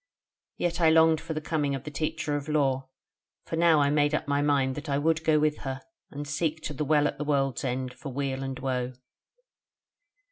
Yet 0.57 0.81
I 0.81 0.89
longed 0.89 1.21
for 1.21 1.35
the 1.35 1.39
coming 1.41 1.75
of 1.75 1.83
the 1.83 1.91
Teacher 1.91 2.35
of 2.35 2.49
Lore; 2.49 2.89
for 3.45 3.55
now 3.55 3.79
I 3.79 3.91
made 3.91 4.15
up 4.15 4.27
my 4.27 4.41
mind 4.41 4.73
that 4.73 4.89
I 4.89 4.97
would 4.97 5.23
go 5.23 5.37
with 5.37 5.59
her, 5.59 5.79
and 6.09 6.27
seek 6.27 6.59
to 6.63 6.73
the 6.73 6.83
Well 6.83 7.07
at 7.07 7.19
the 7.19 7.23
World's 7.23 7.63
End 7.63 7.93
for 7.93 8.09
weal 8.11 8.41
and 8.41 8.57
woe. 8.57 8.93